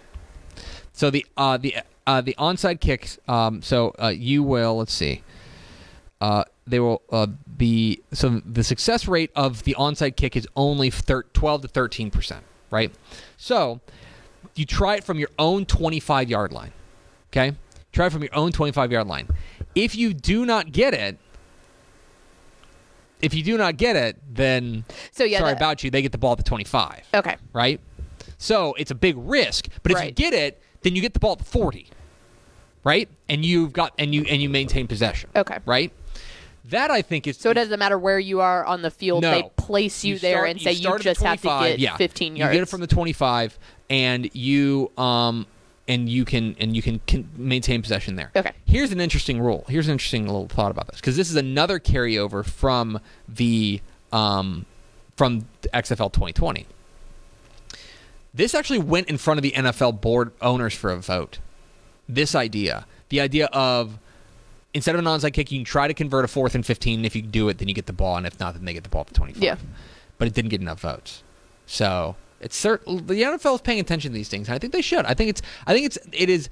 [0.92, 1.76] So the uh, the
[2.06, 3.18] uh, the onside kicks.
[3.28, 5.22] Um, so uh, you will let's see.
[6.20, 10.90] Uh, they will uh, be so the success rate of the onside kick is only
[10.90, 12.92] thir- 12 to 13 percent, right?
[13.36, 13.80] So
[14.54, 16.72] you try it from your own 25 yard line.
[17.32, 17.52] Okay,
[17.92, 19.28] try it from your own 25 yard line.
[19.74, 21.18] If you do not get it,
[23.20, 25.90] if you do not get it, then So yeah, sorry that- about you.
[25.90, 27.36] They get the ball at the 25 Okay.
[27.52, 27.80] right?
[28.38, 29.68] So it's a big risk.
[29.82, 31.88] But if you get it, then you get the ball at the 40.
[32.84, 33.08] Right?
[33.28, 35.30] And you've got and you and you maintain possession.
[35.34, 35.58] Okay.
[35.66, 35.90] Right?
[36.66, 39.22] That I think is So it doesn't matter where you are on the field.
[39.22, 39.30] No.
[39.30, 41.96] They place you, there start- and say you, just have to get yeah.
[41.96, 42.52] 15 yards.
[42.52, 43.58] You get it from the 25
[43.90, 45.46] and you um
[45.88, 48.30] and you can and you can, can maintain possession there.
[48.36, 48.52] Okay.
[48.66, 49.64] Here's an interesting rule.
[49.68, 53.80] Here's an interesting little thought about this because this is another carryover from the
[54.12, 54.66] um
[55.16, 56.66] from XFL 2020.
[58.34, 61.38] This actually went in front of the NFL board owners for a vote.
[62.08, 63.98] This idea, the idea of
[64.74, 66.98] instead of an onside kick, you can try to convert a fourth and 15.
[66.98, 68.72] And if you do it, then you get the ball, and if not, then they
[68.74, 69.42] get the ball at the 25.
[69.42, 69.56] Yeah.
[70.18, 71.22] But it didn't get enough votes.
[71.66, 74.82] So it's certain the NFL is paying attention to these things, and I think they
[74.82, 75.06] should.
[75.06, 76.50] I think it's I think it's it is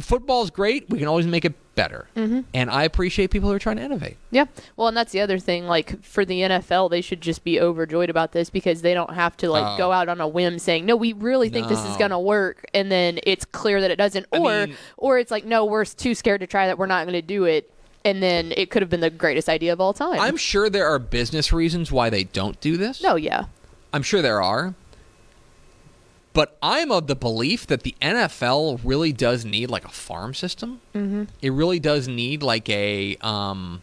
[0.00, 0.90] football is great.
[0.90, 2.40] We can always make it better, mm-hmm.
[2.52, 4.16] and I appreciate people who are trying to innovate.
[4.32, 4.46] Yeah.
[4.76, 5.66] Well, and that's the other thing.
[5.68, 9.36] Like for the NFL, they should just be overjoyed about this because they don't have
[9.36, 9.76] to like Oh.
[9.78, 12.64] go out on a whim saying, "No, we really think this is going to work,"
[12.74, 15.84] and then it's clear that it doesn't, I or mean- or it's like, "No, we're
[15.84, 16.76] too scared to try that.
[16.78, 17.70] We're not going to do it."
[18.04, 20.18] And then it could have been the greatest idea of all time.
[20.18, 23.02] I'm sure there are business reasons why they don't do this.
[23.02, 23.44] no, yeah.
[23.92, 24.74] I'm sure there are.
[26.36, 30.82] But I'm of the belief that the NFL really does need like a farm system.
[30.94, 31.24] Mm-hmm.
[31.40, 33.80] It really does need like a um,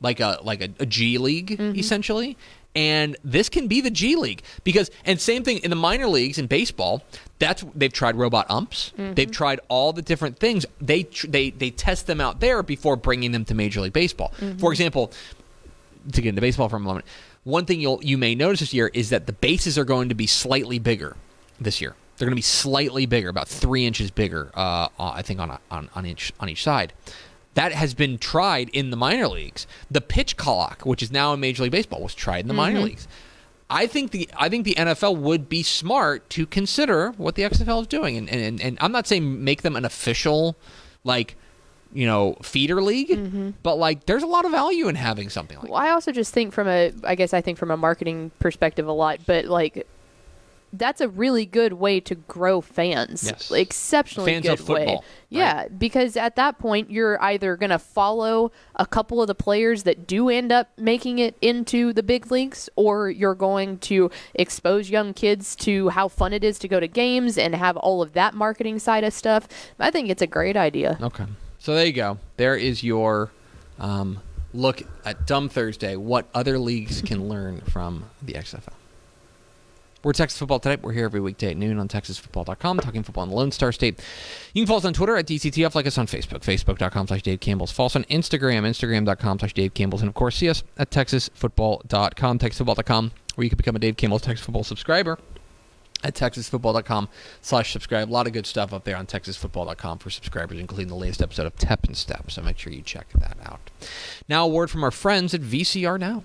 [0.00, 2.38] like a like a, a G League essentially.
[2.74, 6.38] And this can be the G League because and same thing in the minor leagues
[6.38, 7.02] in baseball.
[7.38, 8.94] That's they've tried robot umps.
[9.14, 10.64] They've tried all the different things.
[10.80, 14.32] They tr- they they test them out there before bringing them to Major League Baseball.
[14.60, 15.12] For example,
[16.10, 17.04] to get into baseball for a moment,
[17.44, 20.14] one thing you'll you may notice this year is that the bases are going to
[20.14, 21.16] be slightly bigger
[21.62, 21.94] this year.
[22.16, 24.50] They're going to be slightly bigger, about three inches bigger.
[24.54, 26.92] Uh, I think on a, on on each on each side.
[27.54, 29.66] That has been tried in the minor leagues.
[29.90, 32.80] The pitch clock, which is now in Major League Baseball, was tried in the minor
[32.80, 33.06] leagues.
[33.68, 37.82] I think the I think the NFL would be smart to consider what the XFL
[37.82, 40.56] is doing, and and, and I'm not saying make them an official,
[41.04, 41.36] like,
[41.92, 45.68] you know, feeder league, but like, there's a lot of value in having something like.
[45.70, 48.86] Well, I also just think from a, I guess I think from a marketing perspective
[48.86, 49.86] a lot, but like,
[50.72, 53.24] that's a really good way to grow fans.
[53.24, 53.50] Yes.
[53.50, 54.86] Exceptionally Fans good of way.
[54.86, 59.82] football, Yeah, because at that point you're either gonna follow a couple of the players
[59.82, 64.90] that do end up making it into the big leagues, or you're going to expose
[64.90, 68.14] young kids to how fun it is to go to games and have all of
[68.14, 69.46] that marketing side of stuff.
[69.78, 70.98] I think it's a great idea.
[71.00, 71.24] Okay.
[71.58, 72.18] So there you go.
[72.38, 73.30] There is your
[73.78, 74.20] um,
[74.52, 75.96] look at Dumb Thursday.
[75.96, 78.72] What other leagues can learn from the XFL?
[80.04, 80.80] We're Texas Football Today.
[80.82, 84.00] We're here every weekday at noon on TexasFootball.com, talking football in the Lone Star State.
[84.52, 87.40] You can follow us on Twitter at DCTF, like us on Facebook, Facebook.com slash Dave
[87.40, 87.70] Campbell's.
[87.70, 90.02] Follow us on Instagram, Instagram.com slash Dave Campbell's.
[90.02, 94.22] And of course, see us at TexasFootball.com, TexasFootball.com, where you can become a Dave Campbell's
[94.22, 95.18] Texas Football subscriber
[96.04, 97.08] at texasfootball.com
[97.40, 98.08] slash subscribe.
[98.08, 101.46] A lot of good stuff up there on texasfootball.com for subscribers, including the latest episode
[101.46, 102.30] of Tep and Step.
[102.30, 103.70] So make sure you check that out.
[104.28, 106.24] Now, a word from our friends at VCR Now.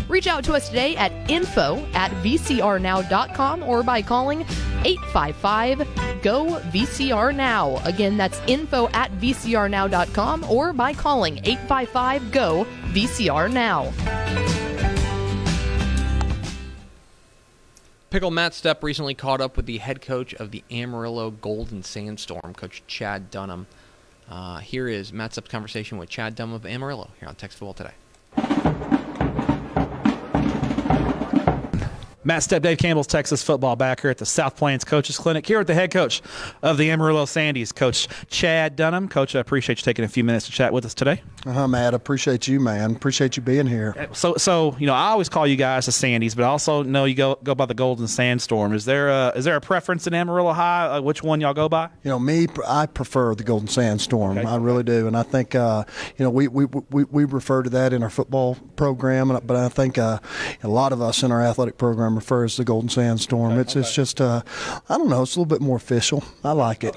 [0.11, 4.41] Reach out to us today at info at vcrnow.com or by calling
[4.83, 7.81] 855 GO VCR Now.
[7.85, 13.93] Again, that's info at vcrnow.com or by calling 855 GO VCR Now.
[18.09, 22.53] Pickle Matt Stepp recently caught up with the head coach of the Amarillo Golden Sandstorm,
[22.53, 23.65] Coach Chad Dunnam.
[24.29, 27.75] Uh, here is Matt Stepp's conversation with Chad Dunnam of Amarillo here on Texas Football
[27.75, 27.93] Today.
[32.23, 35.67] Matt Stepp, Dave Campbell's Texas football backer at the South Plains Coaches Clinic here with
[35.67, 36.21] the head coach
[36.61, 39.09] of the Amarillo Sandies, Coach Chad Dunnam.
[39.09, 41.23] Coach, I appreciate you taking a few minutes to chat with us today.
[41.45, 41.95] Uh-huh, Matt.
[41.95, 42.95] Appreciate you, man.
[42.95, 44.07] Appreciate you being here.
[44.13, 47.05] So, so you know, I always call you guys the Sandies, but I also know
[47.05, 48.73] you go go by the Golden Sandstorm.
[48.73, 50.85] Is there a, is there a preference in Amarillo High?
[50.87, 51.89] Uh, which one y'all go by?
[52.03, 54.37] You know, me, I prefer the Golden Sandstorm.
[54.37, 54.47] Okay.
[54.47, 55.85] I really do, and I think uh,
[56.17, 59.69] you know we, we, we, we refer to that in our football program, but I
[59.69, 60.19] think uh,
[60.61, 63.57] a lot of us in our athletic program refers to the Golden Sandstorm.
[63.59, 64.41] It's it's just uh,
[64.89, 66.23] I don't know, it's a little bit more official.
[66.43, 66.95] I like it.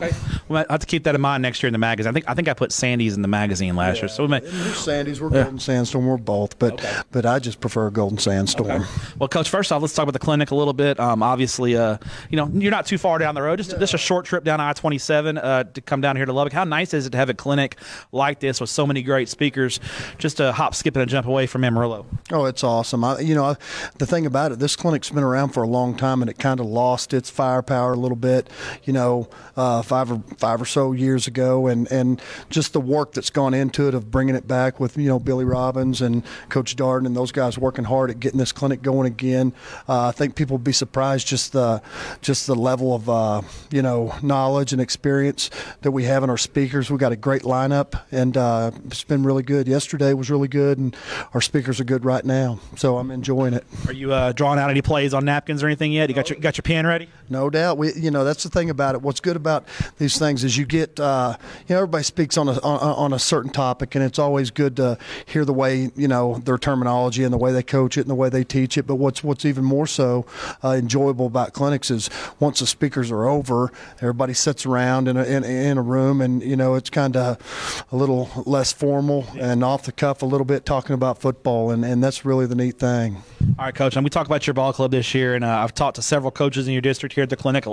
[0.49, 2.11] Well, I have to keep that in mind next year in the magazine.
[2.11, 4.09] I think I think I put Sandies in the magazine last year.
[4.09, 7.91] So we may, We're Sandies, we're Golden Sandstorm, we're both, but but I just prefer
[7.91, 8.85] Golden Sandstorm.
[9.19, 11.01] Well, Coach, first off, let's talk about the clinic a little bit.
[11.01, 11.99] Um, obviously, uh,
[12.31, 13.57] you know, you're not too far down the road.
[13.57, 16.53] Just, just a short trip down I-27 uh, to come down here to Lubbock.
[16.53, 17.77] How nice is it to have a clinic
[18.13, 19.81] like this with so many great speakers?
[20.19, 22.07] Just a hop, skip, and a jump away from Amarillo.
[22.33, 23.05] Oh, it's awesome.
[23.05, 23.57] I, you know, I,
[23.99, 26.61] the thing about it, this clinic's been around for a long time, and it kind
[26.61, 28.49] of lost its firepower a little bit.
[28.85, 33.12] You know, uh, five or five or so years ago, and and just the work
[33.12, 36.77] that's gone into it of bringing it back with you know Billy Robbins and Coach
[36.77, 39.53] Darden and those guys working hard at getting this clinic going again.
[39.88, 41.83] Uh, I think people will be surprised just the
[42.23, 45.51] just the level of uh, you know knowledge and experience
[45.83, 46.90] that we have in our speakers.
[46.90, 49.69] We've got a great lineup, and uh, it's been really good.
[49.69, 50.97] Yesterday was really good, and
[51.35, 52.59] our speakers are good right now.
[52.77, 53.64] So I'm enjoying it.
[53.87, 56.09] Are you uh, drawing out any plays on napkins or anything yet?
[56.09, 57.09] You got your got your pen ready?
[57.29, 57.79] No doubt.
[57.79, 59.03] We, you know, that's the thing about it.
[59.03, 59.67] What's good about
[59.99, 63.19] these things is you get, uh, you know, everybody speaks on a on, on a
[63.19, 67.33] certain topic, and it's always good to hear the way you know their terminology and
[67.33, 68.87] the way they coach it and the way they teach it.
[68.87, 70.27] But what's what's even more so
[70.63, 75.25] uh, enjoyable about clinics is once the speakers are over, everybody sits around in a
[75.25, 79.65] in, in a room, and you know, it's kind of a little less formal and
[79.65, 82.79] off the cuff a little bit, talking about football, and and that's really the neat
[82.79, 83.25] thing.
[83.59, 83.97] All right, Coach.
[83.97, 86.31] And we talk about your ball club this year, and uh, I've talked to several
[86.31, 87.66] coaches in your district here at the clinic.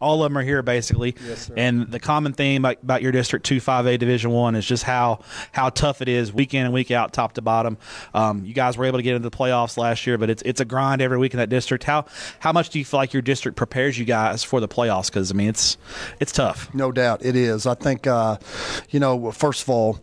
[0.00, 1.14] All of them are here basically.
[1.26, 1.54] Yes, sir.
[1.56, 4.84] And the common theme about, about your district two five A Division One is just
[4.84, 5.20] how
[5.52, 7.78] how tough it is week in and week out, top to bottom.
[8.14, 10.60] Um, you guys were able to get into the playoffs last year, but it's it's
[10.60, 11.84] a grind every week in that district.
[11.84, 12.06] How
[12.40, 15.06] how much do you feel like your district prepares you guys for the playoffs?
[15.06, 15.76] Because I mean, it's
[16.20, 16.72] it's tough.
[16.74, 17.66] No doubt, it is.
[17.66, 18.38] I think, uh,
[18.90, 20.00] you know, first of all,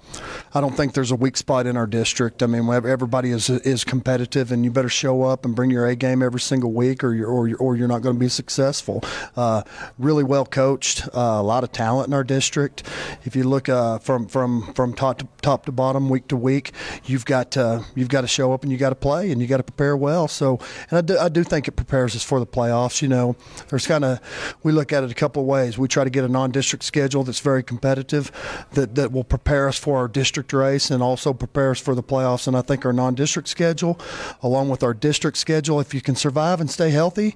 [0.54, 2.43] I don't think there's a weak spot in our district.
[2.43, 5.95] I mean, everybody is is competitive, and you better show up and bring your A
[5.95, 8.98] game every single week, or you're or you're, or you're not going to be successful.
[9.36, 9.62] Uh,
[9.98, 12.84] really well coached, uh, a lot of talent in our district.
[13.24, 16.74] If you look uh, from from from top to top to bottom, week to week,
[17.06, 19.48] you've got to, you've got to show up and you got to play and you
[19.48, 20.28] got to prepare well.
[20.28, 20.60] So,
[20.90, 23.02] and I do, I do think it prepares us for the playoffs.
[23.02, 23.36] You know,
[23.70, 24.20] there's kind of
[24.64, 25.78] we look at it a couple of ways.
[25.78, 28.32] We try to get a non-district schedule that's very competitive,
[28.74, 32.04] that that will prepare us for our district race and also prepare us for the
[32.04, 32.48] playoffs.
[32.48, 34.00] And I think our non-district schedule,
[34.42, 37.36] along with our district schedule, if you can survive survive and stay healthy,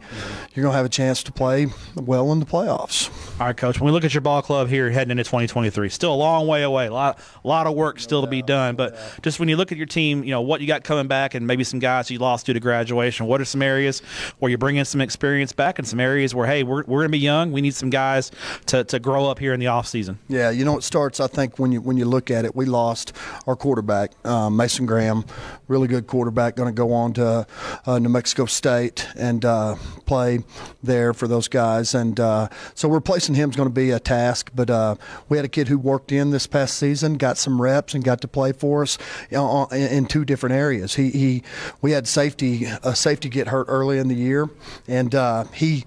[0.53, 3.09] you're going to have a chance to play well in the playoffs.
[3.37, 3.77] All right, coach.
[3.77, 6.63] When we look at your ball club here heading into 2023, still a long way
[6.63, 6.87] away.
[6.87, 8.77] A lot, a lot of work still to be done.
[8.77, 11.35] But just when you look at your team, you know what you got coming back,
[11.35, 13.25] and maybe some guys you lost due to graduation.
[13.25, 13.99] What are some areas
[14.39, 17.17] where you're bringing some experience back, and some areas where hey, we're, we're going to
[17.17, 17.51] be young.
[17.51, 18.31] We need some guys
[18.67, 20.19] to, to grow up here in the off season.
[20.29, 21.19] Yeah, you know it starts.
[21.19, 23.11] I think when you when you look at it, we lost
[23.47, 25.25] our quarterback, um, Mason Graham,
[25.67, 27.45] really good quarterback, going to go on to
[27.85, 29.75] uh, New Mexico State and uh,
[30.05, 30.39] play
[30.81, 31.95] there for those guys.
[31.95, 34.51] And uh, so replacing him is going to be a task.
[34.55, 34.95] But uh,
[35.29, 38.21] we had a kid who worked in this past season, got some reps, and got
[38.21, 38.97] to play for us
[39.29, 40.95] in, in two different areas.
[40.95, 41.43] He, he
[41.81, 44.49] we had safety a safety get hurt early in the year,
[44.87, 45.85] and uh, he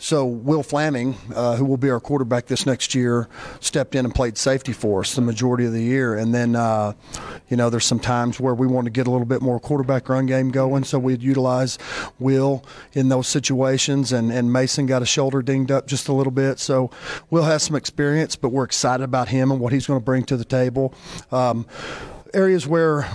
[0.00, 3.28] so Will Flaming, uh, who will be our quarterback this next year,
[3.60, 6.16] stepped in and played safety for us the majority of the year.
[6.16, 6.94] And then, uh,
[7.50, 10.08] you know, there's some times where we want to get a little bit more quarterback
[10.08, 11.78] run game going, so we'd utilize
[12.18, 14.10] Will in those situations.
[14.10, 16.90] And, and Mason got a shoulder dinged up just a little bit, so
[17.28, 20.24] Will has some experience, but we're excited about him and what he's going to bring
[20.24, 20.94] to the table.
[21.30, 21.66] Um,
[22.34, 23.08] areas where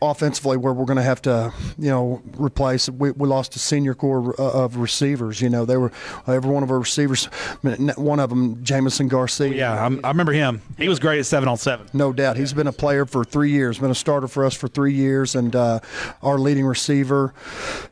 [0.00, 3.94] offensively where we're going to have to you know replace we, we lost a senior
[3.94, 5.92] core uh, of receivers you know they were
[6.26, 7.26] every one of our receivers
[7.96, 9.54] one of them Jamison Garcia.
[9.54, 10.62] Yeah, I'm, I remember him.
[10.78, 11.88] He was great at seven on seven.
[11.92, 12.36] no doubt.
[12.36, 15.34] He's been a player for three years been a starter for us for three years
[15.34, 15.80] and uh,
[16.22, 17.34] our leading receiver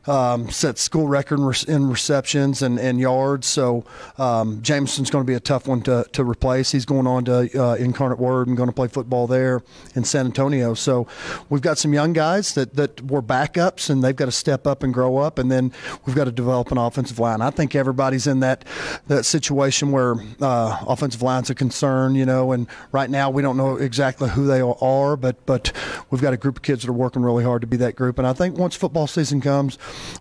[0.07, 3.47] um, set school record in, re- in receptions and, and yards.
[3.47, 3.85] So
[4.17, 6.71] um, Jameson's going to be a tough one to, to replace.
[6.71, 9.61] He's going on to uh, Incarnate Word and going to play football there
[9.95, 11.07] in San Antonio so
[11.49, 14.83] we've got some young guys that, that were backups and they've got to step up
[14.83, 15.71] and grow up and then
[16.05, 18.65] we've got to develop an offensive line I think everybody's in that
[19.07, 23.57] that situation where uh, offensive line's a concern you know and right now we don't
[23.57, 25.71] know exactly who they are but but
[26.09, 28.17] we've got a group of kids that are working really hard to be that group
[28.17, 29.77] and I think once football season comes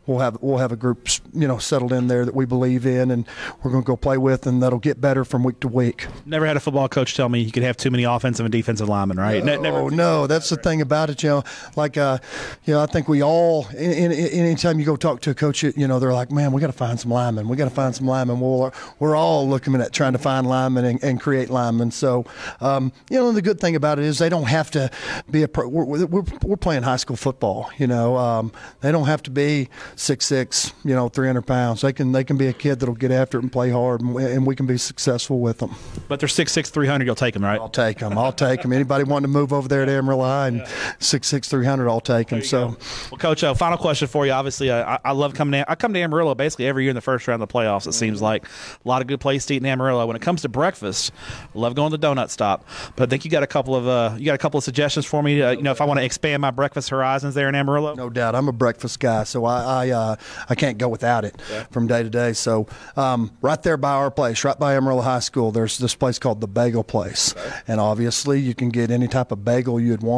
[0.07, 3.11] we'll have we'll have a group you know settled in there that we believe in
[3.11, 3.27] and
[3.63, 6.47] we're going to go play with and that'll get better from week to week Never
[6.47, 9.19] had a football coach tell me you could have too many offensive and defensive linemen,
[9.19, 9.43] right?
[9.43, 9.79] Ne- never.
[9.79, 11.23] Oh no, that's the thing about it.
[11.23, 11.45] You know,
[11.77, 12.19] like uh,
[12.65, 13.67] you know, I think we all.
[13.77, 16.61] In, in, anytime you go talk to a coach, you know, they're like, "Man, we
[16.61, 17.49] got to find some linemen.
[17.49, 20.47] We got to find some linemen." Well, we're, we're all looking at trying to find
[20.47, 21.91] linemen and, and create linemen.
[21.91, 22.25] So,
[22.61, 24.91] um, you know, the good thing about it is they don't have to
[25.31, 25.49] be a.
[25.49, 27.71] Pro, we're, we're, we're playing high school football.
[27.79, 30.73] You know, um, they don't have to be six six.
[30.85, 31.81] You know, three hundred pounds.
[31.81, 34.15] They can they can be a kid that'll get after it and play hard, and
[34.15, 35.75] we, and we can be successful with them.
[36.07, 37.07] But they're six six three hundred.
[37.07, 37.61] You'll take them, right?
[37.61, 38.17] I'll take them.
[38.17, 38.73] I'll take them.
[38.73, 40.67] Anybody wanting to move over there to Amarillo High and
[40.99, 42.43] six six three hundred, I'll take them.
[42.43, 42.77] So,
[43.11, 44.33] Well, Coach, uh, final question for you.
[44.33, 45.61] Obviously, uh, I, I love coming.
[45.61, 47.87] To, I come to Amarillo basically every year in the first round of the playoffs.
[47.87, 50.07] It seems like a lot of good places to eat in Amarillo.
[50.07, 51.13] When it comes to breakfast,
[51.55, 52.67] I love going to the donut stop.
[52.97, 55.07] But I think you got a couple of uh, you got a couple of suggestions
[55.07, 55.43] for me.
[55.43, 57.95] Uh, you know, if I want to expand my breakfast horizons there in Amarillo.
[57.95, 60.17] no doubt, I'm a breakfast guy, so I I, uh,
[60.49, 62.33] I can't go without it from day to day.
[62.33, 66.19] So, um, right there by our place, right by Amarillo High School, there's this place
[66.19, 67.35] called the Bagel Place,
[67.67, 70.18] and obviously you can get any type of bagel you'd want.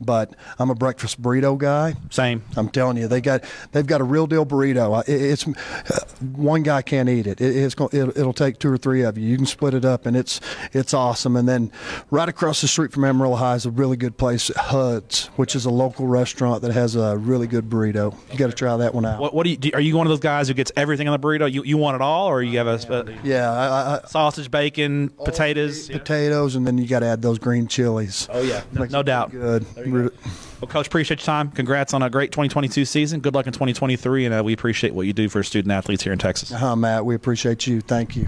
[0.00, 1.94] But I'm a breakfast burrito guy.
[2.10, 2.42] Same.
[2.56, 3.42] I'm telling you, they got
[3.72, 5.02] they've got a real deal burrito.
[5.08, 6.00] It- It's uh,
[6.34, 7.40] one guy can't eat it.
[7.40, 9.28] it it's going it'll, take two or three of you.
[9.28, 10.40] You can split it up, and it's
[10.72, 11.36] it's awesome.
[11.36, 11.70] And then
[12.10, 15.64] right across the street from Amarillo High is a really good place, Huds, which is
[15.64, 18.14] a local restaurant that has a really good burrito.
[18.32, 19.20] You got to try that one out.
[19.20, 19.56] What, what do you?
[19.56, 21.50] Do, are you one of those guys who gets everything on the burrito?
[21.50, 25.08] You you want it all, or you have a, a Yeah, I, I, sausage, bacon,
[25.10, 25.88] potatoes?
[25.88, 28.28] potatoes, and then you got to add those green chilies.
[28.30, 29.64] Oh yeah, no, Makes no it doubt.
[29.74, 29.86] Good.
[29.86, 30.08] Re-
[30.60, 31.50] Well, Coach, appreciate your time.
[31.50, 33.20] Congrats on a great 2022 season.
[33.20, 36.12] Good luck in 2023, and uh, we appreciate what you do for student athletes here
[36.12, 36.50] in Texas.
[36.50, 37.80] Huh, Matt, we appreciate you.
[37.80, 38.26] Thank you.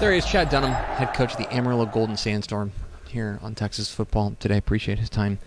[0.00, 2.72] There he is, Chad Dunnam, head coach of the Amarillo Golden Sandstorm
[3.08, 4.56] here on Texas football today.
[4.56, 5.38] Appreciate his time,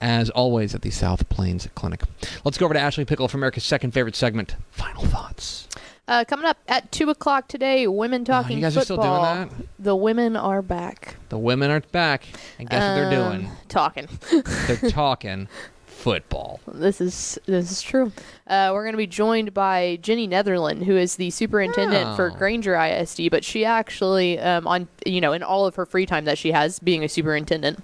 [0.00, 2.02] as always, at the South Plains Clinic.
[2.44, 4.56] Let's go over to Ashley Pickle for America's second favorite segment.
[4.72, 5.68] Final thoughts.
[6.06, 9.34] Uh, coming up at two o'clock today, women talking you guys are still doing football.
[9.34, 9.50] that?
[9.78, 11.16] The women are back.
[11.30, 12.26] The women are back,
[12.58, 13.50] and guess what they're Um, doing?
[13.68, 14.08] Talking.
[14.66, 15.48] They're talking
[15.86, 16.60] football.
[16.70, 18.12] This is this is true.
[18.46, 22.34] Uh, we're going to be joined by Jenny Netherland, who is the superintendent for Oh.
[22.36, 23.30] Granger ISD.
[23.30, 26.52] But she actually, um, on you know, in all of her free time that she
[26.52, 27.82] has being a superintendent,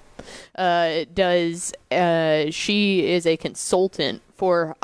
[0.56, 4.76] uh, does uh, she is a consultant for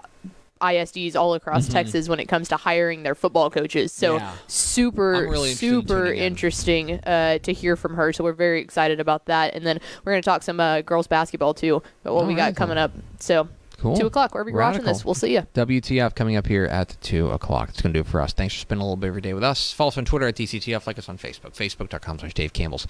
[0.60, 3.92] ISDs all across Texas when it comes to hiring their football coaches.
[3.92, 4.24] So Mm-hmm.
[4.24, 4.32] Yeah.
[4.46, 6.16] super, really super in.
[6.22, 8.12] interesting uh, to hear from her.
[8.12, 9.54] So we're very excited about that.
[9.54, 11.82] And then we're going to talk some uh, girls basketball too.
[12.02, 12.92] About what we Alright, got coming up.
[13.20, 13.48] So
[13.78, 13.94] Cool.
[13.94, 14.32] two o'clock.
[14.32, 15.42] Wherever you're watching this, we'll see you.
[15.52, 17.68] WTF coming up here at 2 o'clock.
[17.68, 18.32] It's going to do it for us.
[18.32, 19.70] Thanks for spending a little bit of your day with us.
[19.70, 20.86] Follow us on Twitter at DCTF.
[20.86, 21.54] Like us on Facebook.
[21.54, 22.86] Facebook.com slash Dave Campbell's.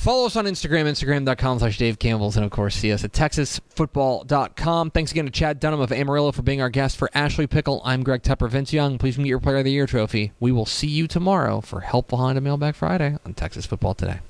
[0.00, 4.92] Follow us on Instagram, instagram.com slash Dave Campbell's, and of course, see us at texasfootball.com.
[4.92, 6.96] Thanks again to Chad Dunnam of Amarillo for being our guest.
[6.96, 8.48] For Ashley Pickle, I'm Greg Tepper.
[8.48, 10.32] Vince Young, please get your Player of the Year trophy.
[10.40, 14.20] We will see you tomorrow for Help Behind a Mailbag Friday on Texas Football Today.